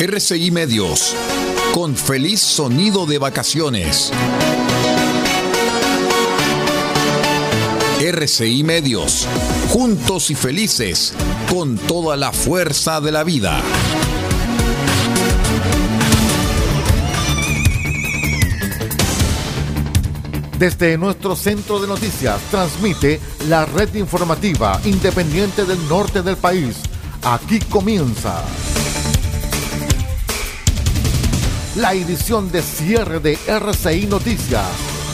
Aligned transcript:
RCI 0.00 0.50
Medios, 0.50 1.14
con 1.74 1.94
feliz 1.94 2.40
sonido 2.40 3.04
de 3.04 3.18
vacaciones. 3.18 4.10
RCI 8.00 8.64
Medios, 8.64 9.28
juntos 9.68 10.30
y 10.30 10.34
felices, 10.34 11.12
con 11.50 11.76
toda 11.76 12.16
la 12.16 12.32
fuerza 12.32 13.02
de 13.02 13.12
la 13.12 13.24
vida. 13.24 13.60
Desde 20.58 20.96
nuestro 20.96 21.36
centro 21.36 21.78
de 21.78 21.88
noticias 21.88 22.40
transmite 22.50 23.20
la 23.50 23.66
red 23.66 23.94
informativa 23.96 24.80
independiente 24.86 25.66
del 25.66 25.86
norte 25.90 26.22
del 26.22 26.38
país. 26.38 26.76
Aquí 27.22 27.58
comienza 27.58 28.42
la 31.76 31.92
edición 31.92 32.50
de 32.50 32.62
cierre 32.62 33.20
de 33.20 33.38
RCI 33.46 34.06
Noticias. 34.06 34.66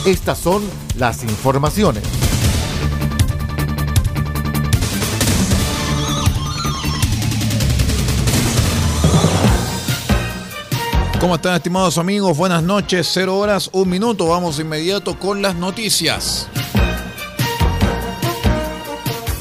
Estas 0.05 0.39
son 0.39 0.63
las 0.97 1.23
informaciones. 1.23 2.03
¿Cómo 11.19 11.35
están 11.35 11.55
estimados 11.55 11.97
amigos? 11.97 12.37
Buenas 12.37 12.63
noches, 12.63 13.09
0 13.11 13.37
horas, 13.37 13.69
un 13.73 13.89
minuto. 13.89 14.27
Vamos 14.27 14.59
inmediato 14.59 15.17
con 15.19 15.41
las 15.41 15.55
noticias. 15.55 16.47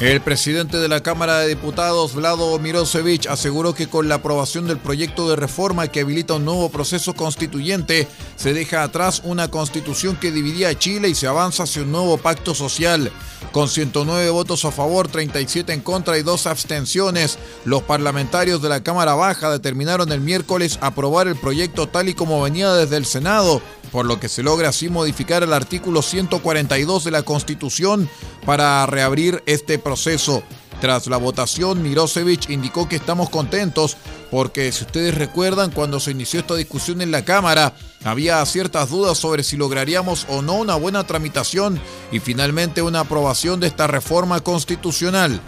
El 0.00 0.20
presidente 0.20 0.76
de 0.76 0.88
la 0.88 1.02
Cámara 1.02 1.38
de 1.38 1.48
Diputados, 1.48 2.14
Vlado 2.14 2.58
Mirosevich, 2.58 3.26
aseguró 3.28 3.74
que 3.74 3.88
con 3.88 4.10
la 4.10 4.16
aprobación 4.16 4.66
del 4.66 4.76
proyecto 4.76 5.26
de 5.26 5.36
reforma 5.36 5.88
que 5.88 6.00
habilita 6.00 6.34
un 6.34 6.44
nuevo 6.44 6.68
proceso 6.68 7.14
constituyente, 7.14 8.06
se 8.36 8.52
deja 8.52 8.82
atrás 8.82 9.22
una 9.24 9.48
constitución 9.48 10.16
que 10.16 10.30
dividía 10.30 10.68
a 10.68 10.78
Chile 10.78 11.08
y 11.08 11.14
se 11.14 11.26
avanza 11.26 11.62
hacia 11.62 11.80
un 11.80 11.92
nuevo 11.92 12.18
pacto 12.18 12.54
social. 12.54 13.10
Con 13.52 13.70
109 13.70 14.28
votos 14.28 14.66
a 14.66 14.70
favor, 14.70 15.08
37 15.08 15.72
en 15.72 15.80
contra 15.80 16.18
y 16.18 16.22
dos 16.22 16.46
abstenciones, 16.46 17.38
los 17.64 17.82
parlamentarios 17.82 18.60
de 18.60 18.68
la 18.68 18.82
Cámara 18.82 19.14
Baja 19.14 19.50
determinaron 19.50 20.12
el 20.12 20.20
miércoles 20.20 20.78
aprobar 20.82 21.26
el 21.26 21.36
proyecto 21.36 21.88
tal 21.88 22.10
y 22.10 22.14
como 22.14 22.42
venía 22.42 22.70
desde 22.74 22.98
el 22.98 23.06
Senado, 23.06 23.62
por 23.92 24.04
lo 24.04 24.20
que 24.20 24.28
se 24.28 24.42
logra 24.42 24.68
así 24.68 24.90
modificar 24.90 25.42
el 25.42 25.54
artículo 25.54 26.02
142 26.02 27.04
de 27.04 27.10
la 27.10 27.22
Constitución 27.22 28.10
para 28.44 28.84
reabrir 28.84 29.42
este 29.46 29.78
proceso. 29.86 30.42
Tras 30.80 31.06
la 31.06 31.16
votación, 31.16 31.80
Mirosevich 31.80 32.50
indicó 32.50 32.88
que 32.88 32.96
estamos 32.96 33.30
contentos 33.30 33.96
porque 34.32 34.72
si 34.72 34.84
ustedes 34.84 35.14
recuerdan 35.14 35.70
cuando 35.70 36.00
se 36.00 36.10
inició 36.10 36.40
esta 36.40 36.56
discusión 36.56 37.00
en 37.00 37.12
la 37.12 37.24
Cámara, 37.24 37.72
había 38.04 38.44
ciertas 38.46 38.90
dudas 38.90 39.16
sobre 39.16 39.44
si 39.44 39.56
lograríamos 39.56 40.26
o 40.28 40.42
no 40.42 40.54
una 40.54 40.74
buena 40.74 41.04
tramitación 41.04 41.80
y 42.10 42.18
finalmente 42.18 42.82
una 42.82 43.00
aprobación 43.00 43.60
de 43.60 43.68
esta 43.68 43.86
reforma 43.86 44.40
constitucional. 44.40 45.40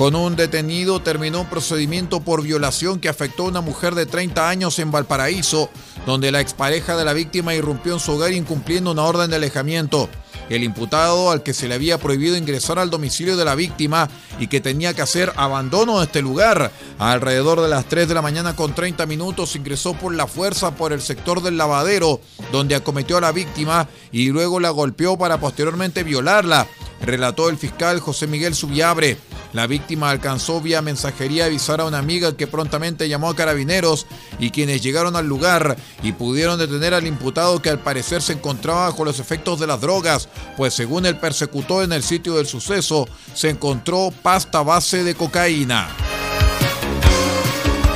Con 0.00 0.14
un 0.14 0.34
detenido 0.34 1.02
terminó 1.02 1.42
un 1.42 1.50
procedimiento 1.50 2.20
por 2.20 2.42
violación 2.42 3.00
que 3.00 3.10
afectó 3.10 3.44
a 3.44 3.48
una 3.48 3.60
mujer 3.60 3.94
de 3.94 4.06
30 4.06 4.48
años 4.48 4.78
en 4.78 4.90
Valparaíso, 4.90 5.68
donde 6.06 6.32
la 6.32 6.40
expareja 6.40 6.96
de 6.96 7.04
la 7.04 7.12
víctima 7.12 7.54
irrumpió 7.54 7.92
en 7.92 8.00
su 8.00 8.12
hogar 8.12 8.32
incumpliendo 8.32 8.92
una 8.92 9.02
orden 9.02 9.28
de 9.28 9.36
alejamiento. 9.36 10.08
El 10.48 10.64
imputado, 10.64 11.30
al 11.30 11.42
que 11.42 11.52
se 11.52 11.68
le 11.68 11.74
había 11.74 11.98
prohibido 11.98 12.38
ingresar 12.38 12.78
al 12.78 12.88
domicilio 12.88 13.36
de 13.36 13.44
la 13.44 13.54
víctima 13.54 14.08
y 14.38 14.46
que 14.46 14.62
tenía 14.62 14.94
que 14.94 15.02
hacer 15.02 15.34
abandono 15.36 15.98
de 15.98 16.06
este 16.06 16.22
lugar, 16.22 16.72
alrededor 16.98 17.60
de 17.60 17.68
las 17.68 17.84
3 17.84 18.08
de 18.08 18.14
la 18.14 18.22
mañana 18.22 18.56
con 18.56 18.74
30 18.74 19.04
minutos 19.04 19.54
ingresó 19.54 19.92
por 19.92 20.14
la 20.14 20.26
fuerza 20.26 20.74
por 20.76 20.94
el 20.94 21.02
sector 21.02 21.42
del 21.42 21.58
lavadero, 21.58 22.22
donde 22.52 22.74
acometió 22.74 23.18
a 23.18 23.20
la 23.20 23.32
víctima 23.32 23.86
y 24.12 24.30
luego 24.30 24.60
la 24.60 24.70
golpeó 24.70 25.18
para 25.18 25.38
posteriormente 25.38 26.04
violarla, 26.04 26.66
relató 27.02 27.50
el 27.50 27.58
fiscal 27.58 28.00
José 28.00 28.26
Miguel 28.26 28.54
Subiabre. 28.54 29.18
La 29.52 29.66
víctima 29.66 30.10
alcanzó 30.10 30.60
vía 30.60 30.80
mensajería 30.82 31.44
a 31.44 31.46
avisar 31.46 31.80
a 31.80 31.84
una 31.84 31.98
amiga 31.98 32.36
que 32.36 32.46
prontamente 32.46 33.08
llamó 33.08 33.28
a 33.28 33.36
carabineros 33.36 34.06
y 34.38 34.50
quienes 34.50 34.82
llegaron 34.82 35.16
al 35.16 35.26
lugar 35.26 35.76
y 36.02 36.12
pudieron 36.12 36.58
detener 36.58 36.94
al 36.94 37.06
imputado 37.06 37.60
que 37.60 37.70
al 37.70 37.80
parecer 37.80 38.22
se 38.22 38.34
encontraba 38.34 38.86
bajo 38.86 39.04
los 39.04 39.18
efectos 39.18 39.58
de 39.58 39.66
las 39.66 39.80
drogas, 39.80 40.28
pues 40.56 40.74
según 40.74 41.06
el 41.06 41.18
persecutor 41.18 41.84
en 41.84 41.92
el 41.92 42.02
sitio 42.02 42.34
del 42.34 42.46
suceso 42.46 43.08
se 43.34 43.50
encontró 43.50 44.12
pasta 44.22 44.62
base 44.62 45.02
de 45.02 45.14
cocaína. 45.14 45.88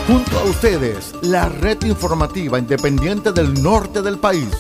Junto 0.06 0.38
a 0.38 0.44
ustedes, 0.44 1.15
la 1.22 1.48
red 1.48 1.82
informativa 1.84 2.59
independiente 2.59 3.32
del 3.32 3.62
norte 3.62 4.03
del 4.03 4.19
país. 4.19 4.50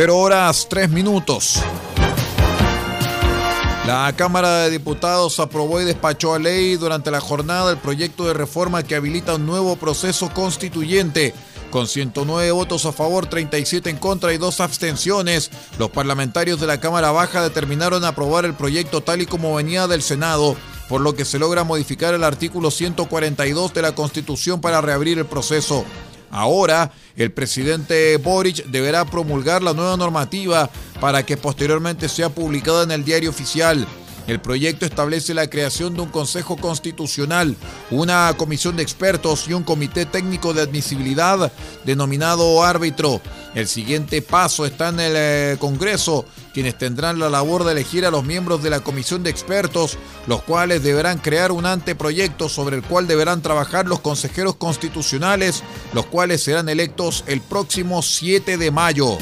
Cero 0.00 0.16
horas, 0.16 0.68
tres 0.70 0.88
minutos. 0.90 1.60
La 3.84 4.14
Cámara 4.14 4.60
de 4.60 4.70
Diputados 4.70 5.40
aprobó 5.40 5.80
y 5.80 5.84
despachó 5.84 6.34
a 6.34 6.38
ley 6.38 6.76
durante 6.76 7.10
la 7.10 7.20
jornada 7.20 7.72
el 7.72 7.78
proyecto 7.78 8.24
de 8.24 8.32
reforma 8.32 8.84
que 8.84 8.94
habilita 8.94 9.34
un 9.34 9.46
nuevo 9.46 9.74
proceso 9.74 10.32
constituyente. 10.32 11.34
Con 11.72 11.88
109 11.88 12.52
votos 12.52 12.86
a 12.86 12.92
favor, 12.92 13.26
37 13.26 13.90
en 13.90 13.96
contra 13.96 14.32
y 14.32 14.38
dos 14.38 14.60
abstenciones, 14.60 15.50
los 15.80 15.90
parlamentarios 15.90 16.60
de 16.60 16.68
la 16.68 16.78
Cámara 16.78 17.10
Baja 17.10 17.42
determinaron 17.42 18.04
aprobar 18.04 18.44
el 18.44 18.54
proyecto 18.54 19.00
tal 19.00 19.22
y 19.22 19.26
como 19.26 19.56
venía 19.56 19.88
del 19.88 20.02
Senado, 20.02 20.54
por 20.88 21.00
lo 21.00 21.16
que 21.16 21.24
se 21.24 21.40
logra 21.40 21.64
modificar 21.64 22.14
el 22.14 22.22
artículo 22.22 22.70
142 22.70 23.74
de 23.74 23.82
la 23.82 23.96
Constitución 23.96 24.60
para 24.60 24.80
reabrir 24.80 25.18
el 25.18 25.26
proceso. 25.26 25.84
Ahora, 26.30 26.92
el 27.16 27.32
presidente 27.32 28.16
Boric 28.18 28.64
deberá 28.66 29.04
promulgar 29.04 29.62
la 29.62 29.72
nueva 29.72 29.96
normativa 29.96 30.70
para 31.00 31.24
que 31.24 31.36
posteriormente 31.36 32.08
sea 32.08 32.28
publicada 32.28 32.82
en 32.82 32.90
el 32.90 33.04
diario 33.04 33.30
oficial. 33.30 33.86
El 34.28 34.40
proyecto 34.40 34.84
establece 34.84 35.32
la 35.32 35.48
creación 35.48 35.94
de 35.94 36.02
un 36.02 36.10
Consejo 36.10 36.58
Constitucional, 36.58 37.56
una 37.90 38.34
comisión 38.36 38.76
de 38.76 38.82
expertos 38.82 39.48
y 39.48 39.54
un 39.54 39.62
comité 39.62 40.04
técnico 40.04 40.52
de 40.52 40.60
admisibilidad 40.60 41.50
denominado 41.86 42.62
árbitro. 42.62 43.22
El 43.54 43.66
siguiente 43.66 44.20
paso 44.20 44.66
está 44.66 44.90
en 44.90 45.00
el 45.00 45.12
eh, 45.16 45.56
Congreso, 45.58 46.26
quienes 46.52 46.76
tendrán 46.76 47.18
la 47.18 47.30
labor 47.30 47.64
de 47.64 47.72
elegir 47.72 48.04
a 48.04 48.10
los 48.10 48.22
miembros 48.22 48.62
de 48.62 48.68
la 48.68 48.80
comisión 48.80 49.22
de 49.22 49.30
expertos, 49.30 49.96
los 50.26 50.42
cuales 50.42 50.82
deberán 50.82 51.18
crear 51.18 51.50
un 51.50 51.64
anteproyecto 51.64 52.50
sobre 52.50 52.76
el 52.76 52.82
cual 52.82 53.06
deberán 53.06 53.40
trabajar 53.40 53.86
los 53.86 54.00
consejeros 54.00 54.56
constitucionales, 54.56 55.62
los 55.94 56.04
cuales 56.04 56.42
serán 56.42 56.68
electos 56.68 57.24
el 57.26 57.40
próximo 57.40 58.02
7 58.02 58.58
de 58.58 58.70
mayo. 58.70 59.16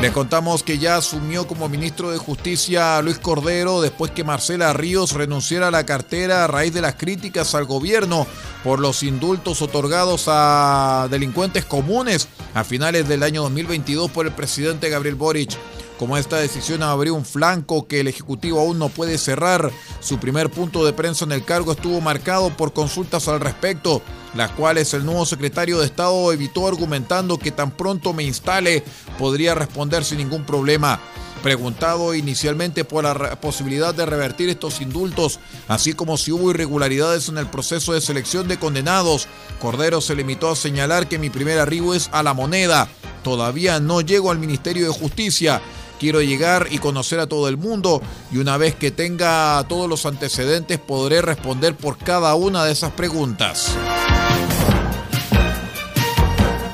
Les 0.00 0.12
contamos 0.12 0.62
que 0.62 0.78
ya 0.78 0.96
asumió 0.96 1.48
como 1.48 1.68
ministro 1.68 2.12
de 2.12 2.18
Justicia 2.18 3.02
Luis 3.02 3.18
Cordero 3.18 3.80
después 3.80 4.12
que 4.12 4.22
Marcela 4.22 4.72
Ríos 4.72 5.12
renunciara 5.12 5.68
a 5.68 5.70
la 5.72 5.84
cartera 5.84 6.44
a 6.44 6.46
raíz 6.46 6.72
de 6.72 6.80
las 6.80 6.94
críticas 6.94 7.56
al 7.56 7.64
gobierno 7.64 8.24
por 8.62 8.78
los 8.78 9.02
indultos 9.02 9.60
otorgados 9.60 10.26
a 10.28 11.08
delincuentes 11.10 11.64
comunes 11.64 12.28
a 12.54 12.62
finales 12.62 13.08
del 13.08 13.24
año 13.24 13.42
2022 13.42 14.08
por 14.12 14.26
el 14.26 14.32
presidente 14.32 14.88
Gabriel 14.88 15.16
Boric. 15.16 15.58
Como 15.98 16.16
esta 16.16 16.36
decisión 16.36 16.84
abrió 16.84 17.14
un 17.14 17.24
flanco 17.24 17.88
que 17.88 17.98
el 17.98 18.06
Ejecutivo 18.06 18.60
aún 18.60 18.78
no 18.78 18.88
puede 18.88 19.18
cerrar, 19.18 19.72
su 20.00 20.18
primer 20.18 20.48
punto 20.48 20.84
de 20.84 20.92
prensa 20.92 21.24
en 21.24 21.32
el 21.32 21.44
cargo 21.44 21.72
estuvo 21.72 22.00
marcado 22.00 22.56
por 22.56 22.72
consultas 22.72 23.26
al 23.26 23.40
respecto, 23.40 24.00
las 24.34 24.52
cuales 24.52 24.94
el 24.94 25.04
nuevo 25.04 25.26
secretario 25.26 25.80
de 25.80 25.86
Estado 25.86 26.32
evitó 26.32 26.68
argumentando 26.68 27.36
que 27.38 27.50
tan 27.50 27.72
pronto 27.72 28.12
me 28.12 28.22
instale 28.22 28.84
podría 29.18 29.56
responder 29.56 30.04
sin 30.04 30.18
ningún 30.18 30.44
problema. 30.44 31.00
Preguntado 31.42 32.14
inicialmente 32.14 32.84
por 32.84 33.02
la 33.04 33.40
posibilidad 33.40 33.92
de 33.92 34.06
revertir 34.06 34.48
estos 34.48 34.80
indultos, 34.80 35.40
así 35.66 35.94
como 35.94 36.16
si 36.16 36.30
hubo 36.30 36.50
irregularidades 36.50 37.28
en 37.28 37.38
el 37.38 37.46
proceso 37.46 37.92
de 37.92 38.00
selección 38.00 38.46
de 38.46 38.58
condenados, 38.58 39.26
Cordero 39.60 40.00
se 40.00 40.14
limitó 40.14 40.50
a 40.50 40.56
señalar 40.56 41.08
que 41.08 41.18
mi 41.18 41.30
primer 41.30 41.58
arribo 41.58 41.94
es 41.94 42.08
a 42.12 42.22
la 42.22 42.34
moneda. 42.34 42.88
Todavía 43.24 43.80
no 43.80 44.00
llego 44.00 44.30
al 44.30 44.38
Ministerio 44.38 44.86
de 44.86 44.92
Justicia. 44.92 45.60
Quiero 45.98 46.22
llegar 46.22 46.68
y 46.70 46.78
conocer 46.78 47.20
a 47.20 47.26
todo 47.26 47.48
el 47.48 47.56
mundo 47.56 48.00
y 48.30 48.38
una 48.38 48.56
vez 48.56 48.74
que 48.74 48.90
tenga 48.90 49.64
todos 49.68 49.88
los 49.88 50.06
antecedentes 50.06 50.78
podré 50.78 51.22
responder 51.22 51.74
por 51.74 51.98
cada 51.98 52.34
una 52.34 52.64
de 52.64 52.72
esas 52.72 52.92
preguntas. 52.92 53.76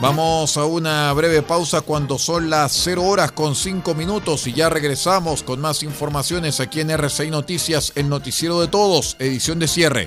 Vamos 0.04 0.58
a 0.58 0.66
una 0.66 1.10
breve 1.14 1.40
pausa 1.40 1.80
cuando 1.80 2.18
son 2.18 2.50
las 2.50 2.72
0 2.72 3.02
horas 3.04 3.32
con 3.32 3.54
5 3.54 3.94
minutos 3.94 4.46
y 4.46 4.52
ya 4.52 4.68
regresamos 4.68 5.42
con 5.42 5.62
más 5.62 5.82
informaciones 5.82 6.60
aquí 6.60 6.80
en 6.80 6.90
RCI 6.90 7.30
Noticias, 7.30 7.92
el 7.94 8.10
noticiero 8.10 8.60
de 8.60 8.68
todos, 8.68 9.16
edición 9.18 9.58
de 9.58 9.66
cierre. 9.66 10.06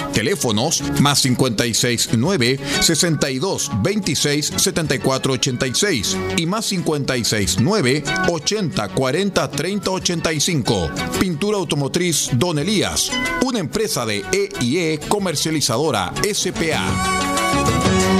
Teléfonos 0.13 0.83
más 0.99 1.21
569 1.21 2.59
62 2.81 3.71
26 3.81 4.53
74 4.57 5.33
86 5.33 6.17
y 6.37 6.45
más 6.45 6.65
56 6.65 7.57
9 7.59 8.03
80 8.29 8.89
40 8.89 9.51
30 9.51 9.91
85. 9.91 10.89
Pintura 11.19 11.57
automotriz 11.57 12.29
Don 12.33 12.59
Elías, 12.59 13.11
una 13.45 13.59
empresa 13.59 14.05
de 14.05 14.23
EIE 14.31 14.99
comercializadora 15.07 16.13
SPA. 16.33 18.10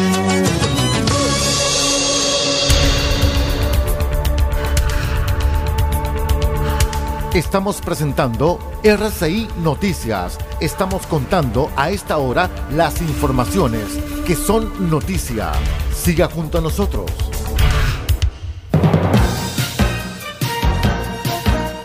Estamos 7.33 7.79
presentando 7.79 8.59
RCI 8.83 9.47
Noticias. 9.63 10.37
Estamos 10.59 11.07
contando 11.07 11.71
a 11.77 11.89
esta 11.89 12.17
hora 12.17 12.49
las 12.73 13.01
informaciones 13.01 13.85
que 14.27 14.35
son 14.35 14.89
noticia. 14.89 15.53
Siga 15.95 16.27
junto 16.27 16.57
a 16.57 16.61
nosotros. 16.61 17.09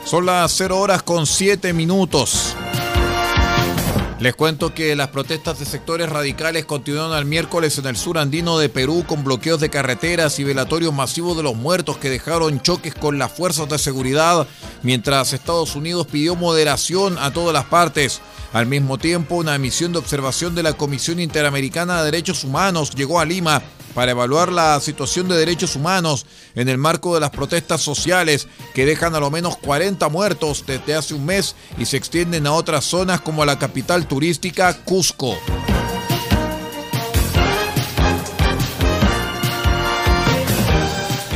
Son 0.04 0.26
las 0.26 0.50
0 0.56 0.80
horas 0.80 1.04
con 1.04 1.26
7 1.26 1.72
minutos. 1.72 2.56
Les 4.18 4.34
cuento 4.34 4.72
que 4.72 4.96
las 4.96 5.08
protestas 5.08 5.58
de 5.58 5.66
sectores 5.66 6.08
radicales 6.08 6.64
continuaron 6.64 7.18
el 7.18 7.26
miércoles 7.26 7.76
en 7.76 7.84
el 7.84 7.96
sur 7.96 8.16
andino 8.16 8.58
de 8.58 8.70
Perú 8.70 9.04
con 9.06 9.22
bloqueos 9.22 9.60
de 9.60 9.68
carreteras 9.68 10.38
y 10.38 10.44
velatorios 10.44 10.94
masivos 10.94 11.36
de 11.36 11.42
los 11.42 11.54
muertos 11.54 11.98
que 11.98 12.08
dejaron 12.08 12.62
choques 12.62 12.94
con 12.94 13.18
las 13.18 13.30
fuerzas 13.30 13.68
de 13.68 13.78
seguridad, 13.78 14.46
mientras 14.82 15.34
Estados 15.34 15.76
Unidos 15.76 16.06
pidió 16.06 16.34
moderación 16.34 17.18
a 17.18 17.30
todas 17.30 17.52
las 17.52 17.66
partes. 17.66 18.22
Al 18.56 18.64
mismo 18.64 18.96
tiempo, 18.96 19.34
una 19.34 19.58
misión 19.58 19.92
de 19.92 19.98
observación 19.98 20.54
de 20.54 20.62
la 20.62 20.72
Comisión 20.72 21.20
Interamericana 21.20 21.98
de 21.98 22.06
Derechos 22.06 22.42
Humanos 22.42 22.90
llegó 22.92 23.20
a 23.20 23.26
Lima 23.26 23.62
para 23.92 24.12
evaluar 24.12 24.50
la 24.50 24.80
situación 24.80 25.28
de 25.28 25.36
derechos 25.36 25.76
humanos 25.76 26.24
en 26.54 26.70
el 26.70 26.78
marco 26.78 27.12
de 27.12 27.20
las 27.20 27.28
protestas 27.28 27.82
sociales 27.82 28.48
que 28.72 28.86
dejan 28.86 29.14
a 29.14 29.20
lo 29.20 29.30
menos 29.30 29.58
40 29.58 30.08
muertos 30.08 30.64
desde 30.66 30.94
hace 30.94 31.12
un 31.12 31.26
mes 31.26 31.54
y 31.76 31.84
se 31.84 31.98
extienden 31.98 32.46
a 32.46 32.54
otras 32.54 32.86
zonas 32.86 33.20
como 33.20 33.44
la 33.44 33.58
capital 33.58 34.08
turística 34.08 34.72
Cusco. 34.72 35.36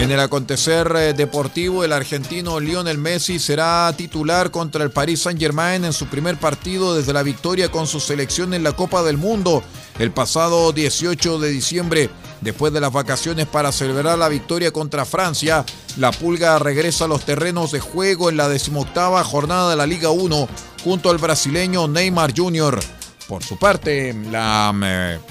En 0.01 0.11
el 0.11 0.19
acontecer 0.19 0.91
eh, 0.97 1.13
deportivo, 1.13 1.85
el 1.85 1.93
argentino 1.93 2.59
Lionel 2.59 2.97
Messi 2.97 3.39
será 3.39 3.93
titular 3.95 4.51
contra 4.51 4.83
el 4.83 4.91
Paris 4.91 5.21
Saint-Germain 5.21 5.85
en 5.85 5.93
su 5.93 6.07
primer 6.07 6.39
partido 6.39 6.97
desde 6.97 7.13
la 7.13 7.23
victoria 7.23 7.71
con 7.71 7.87
su 7.87 8.01
selección 8.01 8.55
en 8.55 8.63
la 8.63 8.73
Copa 8.73 9.03
del 9.03 9.19
Mundo 9.19 9.63
el 9.99 10.11
pasado 10.11 10.73
18 10.73 11.39
de 11.39 11.51
diciembre. 11.51 12.09
Después 12.41 12.73
de 12.73 12.81
las 12.81 12.95
vacaciones 12.95 13.47
para 13.47 13.73
celebrar 13.73 14.17
la 14.17 14.31
victoria 14.31 14.71
contra 14.71 15.05
Francia, 15.05 15.67
la 15.99 16.13
Pulga 16.13 16.59
regresa 16.59 17.05
a 17.05 17.09
los 17.09 17.27
terrenos 17.27 17.71
de 17.71 17.81
juego 17.81 18.31
en 18.31 18.39
la 18.39 18.49
decimoctava 18.49 19.23
jornada 19.23 19.69
de 19.69 19.77
la 19.77 19.87
Liga 19.87 20.09
1 20.09 20.49
junto 20.83 21.11
al 21.11 21.19
brasileño 21.19 21.89
Neymar 21.89 22.33
Jr. 22.35 22.81
Por 23.31 23.45
su 23.45 23.57
parte, 23.57 24.13
la, 24.29 24.75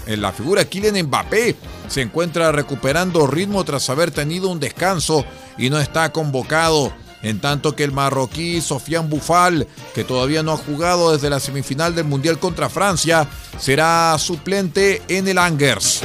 eh, 0.07 0.15
la 0.15 0.31
figura 0.31 0.63
Kylian 0.63 1.05
Mbappé 1.05 1.57
se 1.89 2.01
encuentra 2.01 2.49
recuperando 2.53 3.27
ritmo 3.27 3.65
tras 3.65 3.89
haber 3.89 4.09
tenido 4.09 4.47
un 4.47 4.61
descanso 4.61 5.25
y 5.57 5.69
no 5.69 5.81
está 5.81 6.09
convocado. 6.13 6.93
En 7.23 7.41
tanto 7.41 7.75
que 7.75 7.83
el 7.83 7.91
marroquí 7.91 8.61
Sofian 8.61 9.09
Bufal, 9.09 9.67
que 9.93 10.05
todavía 10.05 10.43
no 10.43 10.53
ha 10.53 10.57
jugado 10.57 11.11
desde 11.11 11.29
la 11.29 11.41
semifinal 11.41 11.93
del 11.93 12.05
Mundial 12.05 12.39
contra 12.39 12.69
Francia, 12.69 13.27
será 13.57 14.15
suplente 14.17 15.01
en 15.09 15.27
el 15.27 15.37
Angers. 15.37 16.01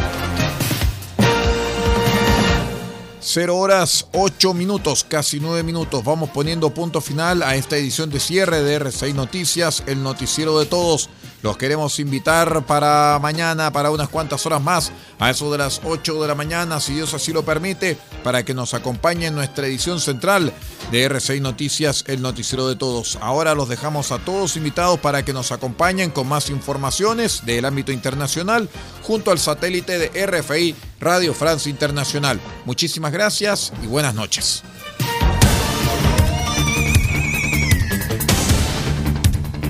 0 3.21 3.57
horas 3.57 4.07
8 4.13 4.53
minutos, 4.53 5.07
casi 5.09 5.39
9 5.39 5.63
minutos. 5.63 6.03
Vamos 6.05 6.31
poniendo 6.31 6.75
punto 6.75 7.01
final 7.01 7.43
a 7.45 7.55
esta 7.55 7.77
edición 7.77 8.11
de 8.11 8.19
cierre 8.19 8.63
de 8.65 8.81
R6 8.81 9.15
Noticias, 9.15 9.85
el 9.87 10.03
noticiero 10.03 10.59
de 10.59 10.67
todos. 10.67 11.09
Los 11.45 11.59
queremos 11.59 11.99
invitar 11.99 12.65
para 12.65 13.19
mañana, 13.21 13.71
para 13.71 13.91
unas 13.91 14.09
cuantas 14.09 14.47
horas 14.47 14.63
más, 14.63 14.93
a 15.19 15.29
eso 15.29 15.53
de 15.53 15.59
las 15.59 15.83
8 15.85 16.23
de 16.23 16.27
la 16.27 16.35
mañana, 16.35 16.81
si 16.81 16.95
Dios 16.95 17.13
así 17.13 17.35
lo 17.35 17.45
permite, 17.45 17.99
para 18.23 18.47
que 18.47 18.55
nos 18.55 18.73
acompañe 18.73 19.27
en 19.27 19.35
nuestra 19.35 19.67
edición 19.67 20.01
central 20.01 20.55
de 20.91 21.07
R6 21.07 21.43
Noticias, 21.43 22.05
el 22.07 22.23
noticiero 22.23 22.67
de 22.67 22.77
todos. 22.77 23.19
Ahora 23.21 23.55
los 23.55 23.69
dejamos 23.69 24.11
a 24.11 24.21
todos 24.21 24.57
invitados 24.57 24.99
para 25.01 25.23
que 25.23 25.35
nos 25.35 25.53
acompañen 25.53 26.13
con 26.13 26.29
más 26.29 26.49
informaciones 26.49 27.45
del 27.45 27.67
ámbito 27.67 27.93
internacional 27.93 28.71
junto 29.03 29.31
al 29.31 29.39
satélite 29.39 29.99
de 29.99 30.27
RFI 30.27 30.75
Radio 30.99 31.35
France 31.35 31.69
Internacional. 31.69 32.41
Muchísimas 32.65 33.13
gracias 33.13 33.71
y 33.83 33.87
buenas 33.87 34.15
noches. 34.15 34.63